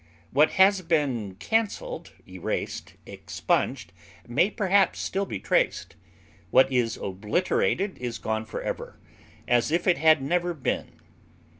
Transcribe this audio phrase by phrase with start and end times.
[0.31, 3.93] What has been canceled, erased, expunged,
[4.27, 5.95] may perhaps still be traced;
[6.49, 8.97] what is obliterated is gone forever,
[9.47, 10.99] as if it had never been.